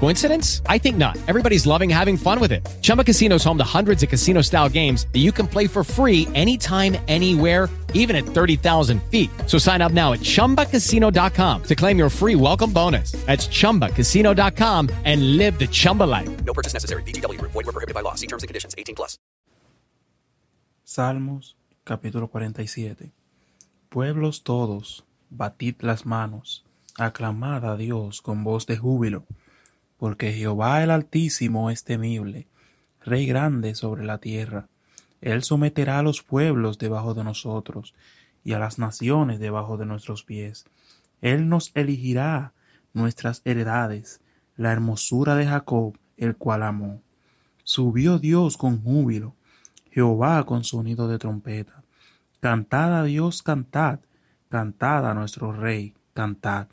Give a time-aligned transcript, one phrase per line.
[0.00, 0.60] Coincidence?
[0.66, 1.16] I think not.
[1.26, 2.68] Everybody's loving having fun with it.
[2.82, 6.28] Chumba Casino is home to hundreds of casino-style games that you can play for free
[6.34, 9.30] anytime, anywhere, even at 30,000 feet.
[9.46, 13.12] So sign up now at ChumbaCasino.com to claim your free welcome bonus.
[13.24, 16.44] That's ChumbaCasino.com and live the Chumba life.
[16.44, 17.02] No purchase necessary.
[17.02, 17.52] VGW Group.
[17.52, 18.14] Void were prohibited by law.
[18.14, 18.74] See terms and conditions.
[18.76, 19.18] 18 plus.
[20.84, 23.12] Salmos, capítulo 47.
[23.88, 26.64] Pueblos todos, batid las manos,
[26.98, 29.24] aclamad a Dios con voz de júbilo,
[30.04, 32.46] porque Jehová el Altísimo es temible,
[33.00, 34.68] Rey grande sobre la tierra.
[35.22, 37.94] Él someterá a los pueblos debajo de nosotros,
[38.44, 40.66] y a las naciones debajo de nuestros pies.
[41.22, 42.52] Él nos elegirá
[42.92, 44.20] nuestras heredades,
[44.58, 47.00] la hermosura de Jacob, el cual amó.
[47.62, 49.34] Subió Dios con júbilo,
[49.90, 51.82] Jehová con sonido de trompeta.
[52.40, 54.00] Cantad a Dios, cantad,
[54.50, 56.66] cantad a nuestro Rey, cantad,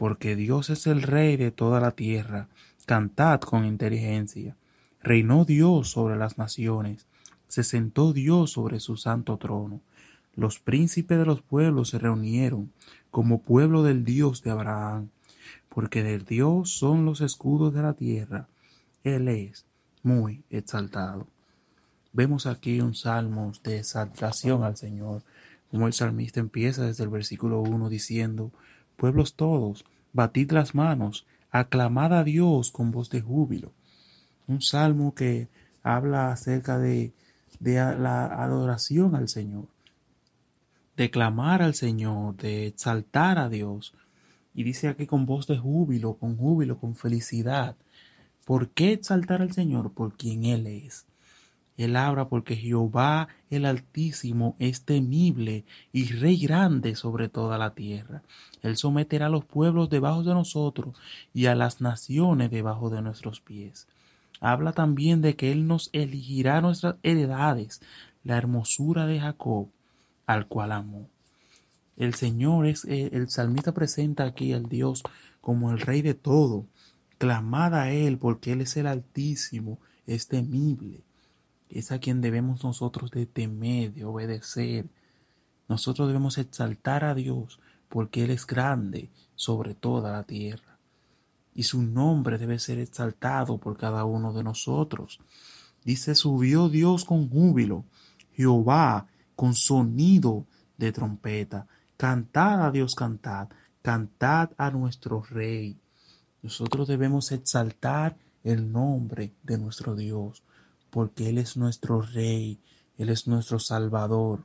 [0.00, 2.48] porque Dios es el Rey de toda la tierra,
[2.86, 4.56] cantad con inteligencia.
[5.02, 7.06] Reinó Dios sobre las naciones,
[7.48, 9.82] se sentó Dios sobre su santo trono.
[10.34, 12.72] Los príncipes de los pueblos se reunieron
[13.10, 15.10] como pueblo del Dios de Abraham,
[15.68, 18.48] porque del Dios son los escudos de la tierra.
[19.04, 19.66] Él es
[20.02, 21.26] muy exaltado.
[22.14, 25.24] Vemos aquí un salmo de exaltación al Señor,
[25.70, 28.50] como el salmista empieza desde el versículo 1 diciendo,
[29.00, 33.72] Pueblos todos, batid las manos, aclamad a Dios con voz de júbilo.
[34.46, 35.48] Un salmo que
[35.82, 37.14] habla acerca de
[37.60, 39.68] la adoración al Señor,
[40.98, 43.94] de clamar al Señor, de exaltar a Dios.
[44.52, 47.76] Y dice aquí con voz de júbilo, con júbilo, con felicidad.
[48.44, 49.92] ¿Por qué exaltar al Señor?
[49.92, 51.06] Por quien Él es.
[51.84, 58.22] Él habla porque Jehová el Altísimo es temible y Rey grande sobre toda la tierra.
[58.62, 60.94] Él someterá a los pueblos debajo de nosotros
[61.32, 63.86] y a las naciones debajo de nuestros pies
[64.40, 67.80] habla también de que Él nos elegirá nuestras heredades,
[68.24, 69.68] la hermosura de Jacob,
[70.26, 71.08] al cual amó.
[71.96, 75.02] El Señor es, eh, el salmista presenta aquí al Dios
[75.40, 76.66] como el Rey de todo.
[77.18, 81.02] Clamad a Él porque Él es el Altísimo, es temible.
[81.70, 84.88] Es a quien debemos nosotros de temer, de obedecer.
[85.68, 90.70] Nosotros debemos exaltar a Dios porque Él es grande sobre toda la tierra
[91.54, 95.20] y su nombre debe ser exaltado por cada uno de nosotros.
[95.84, 97.84] Dice, subió Dios con júbilo,
[98.32, 101.66] Jehová con sonido de trompeta.
[101.96, 103.48] Cantad a Dios, cantad,
[103.82, 105.76] cantad a nuestro Rey.
[106.42, 110.42] Nosotros debemos exaltar el nombre de nuestro Dios,
[110.90, 112.60] porque Él es nuestro Rey,
[112.98, 114.44] Él es nuestro Salvador.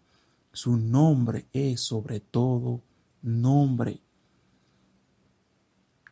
[0.52, 2.82] Su nombre es sobre todo
[3.22, 4.00] nombre.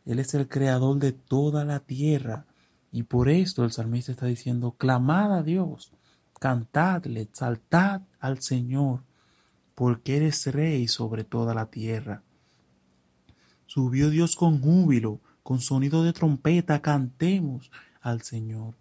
[0.04, 2.46] Él es el creador de toda la tierra.
[2.92, 5.92] Y por esto el salmista está diciendo, clamad a Dios,
[6.38, 9.02] cantadle, exaltad al Señor,
[9.74, 12.22] porque eres rey sobre toda la tierra.
[13.66, 17.70] Subió Dios con júbilo, con sonido de trompeta, cantemos
[18.00, 18.74] al Señor.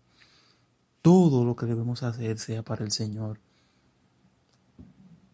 [1.03, 3.39] Todo lo que debemos hacer sea para el Señor.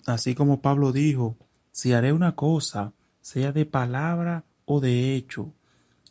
[0.05, 1.37] Así como Pablo dijo,
[1.71, 2.91] si haré una cosa,
[3.21, 5.53] sea de palabra o de hecho,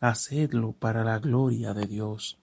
[0.00, 2.38] hacedlo para la gloria de Dios.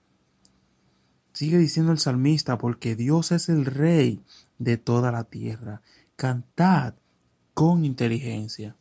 [1.32, 4.22] Sigue diciendo el salmista, porque Dios es el rey
[4.58, 5.80] de toda la tierra.
[6.16, 6.94] Cantad
[7.54, 8.76] con inteligencia.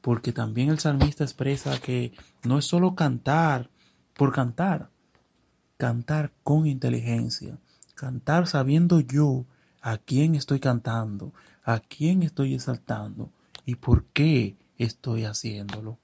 [0.00, 3.70] Porque también el salmista expresa que no es solo cantar
[4.14, 4.90] por cantar,
[5.76, 7.58] cantar con inteligencia,
[7.94, 9.44] cantar sabiendo yo
[9.80, 11.32] a quién estoy cantando,
[11.64, 13.30] a quién estoy exaltando
[13.64, 15.98] y por qué estoy haciéndolo.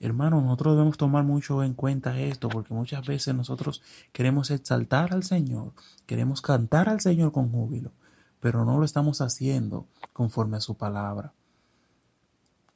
[0.00, 5.24] Hermano, nosotros debemos tomar mucho en cuenta esto, porque muchas veces nosotros queremos exaltar al
[5.24, 5.72] Señor,
[6.06, 7.90] queremos cantar al Señor con júbilo,
[8.38, 11.32] pero no lo estamos haciendo conforme a su palabra.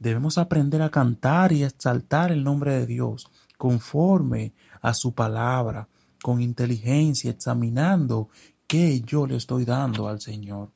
[0.00, 3.30] Debemos aprender a cantar y exaltar el nombre de Dios
[3.62, 5.86] conforme a su palabra,
[6.20, 8.28] con inteligencia, examinando
[8.66, 10.72] qué yo le estoy dando al Señor.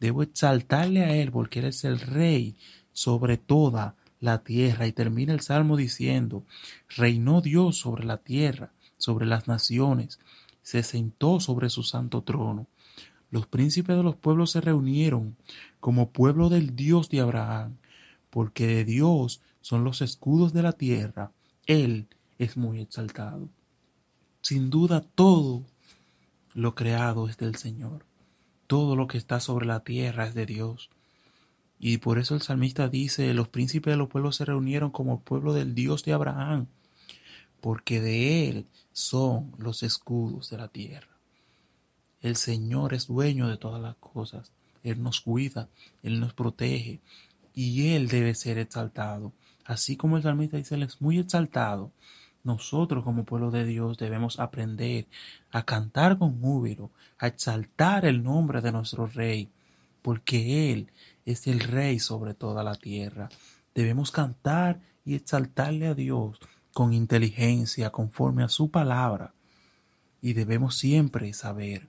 [0.00, 2.56] Debo exaltarle a Él porque Él es el Rey
[2.92, 4.88] sobre toda la tierra.
[4.88, 6.42] Y termina el Salmo diciendo,
[6.96, 10.18] reinó Dios sobre la tierra, sobre las naciones,
[10.62, 12.66] se sentó sobre su santo trono.
[13.30, 15.36] Los príncipes de los pueblos se reunieron
[15.78, 17.76] como pueblo del Dios de Abraham,
[18.30, 21.30] porque de Dios son los escudos de la tierra.
[21.70, 22.08] Él
[22.40, 23.48] es muy exaltado.
[24.42, 25.62] Sin duda todo
[26.52, 28.04] lo creado es del Señor.
[28.66, 30.90] Todo lo que está sobre la tierra es de Dios.
[31.78, 35.52] Y por eso el salmista dice, los príncipes de los pueblos se reunieron como pueblo
[35.52, 36.66] del Dios de Abraham,
[37.60, 41.16] porque de Él son los escudos de la tierra.
[42.20, 44.50] El Señor es dueño de todas las cosas.
[44.82, 45.68] Él nos cuida,
[46.02, 46.98] Él nos protege
[47.54, 49.32] y Él debe ser exaltado.
[49.70, 51.92] Así como el salmista dice, Él es muy exaltado.
[52.42, 55.06] Nosotros como pueblo de Dios debemos aprender
[55.52, 56.90] a cantar con júbilo,
[57.20, 59.48] a exaltar el nombre de nuestro Rey,
[60.02, 60.90] porque Él
[61.24, 63.28] es el Rey sobre toda la tierra.
[63.72, 66.40] Debemos cantar y exaltarle a Dios
[66.74, 69.34] con inteligencia, conforme a su palabra.
[70.20, 71.88] Y debemos siempre saber,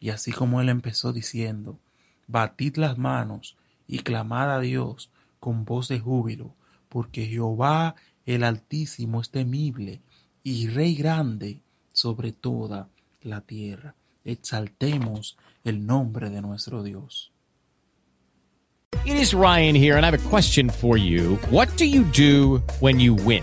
[0.00, 1.78] y así como Él empezó diciendo,
[2.26, 6.56] batid las manos y clamad a Dios con voz de júbilo,
[6.92, 7.94] porque Jehová
[8.26, 10.02] el Altísimo es temible
[10.44, 12.90] y Rey grande sobre toda
[13.22, 13.94] la tierra.
[14.26, 17.32] Exaltemos el nombre de nuestro Dios.
[19.06, 21.38] It is Ryan here, and I have a question for you.
[21.50, 23.42] What do you do when you win?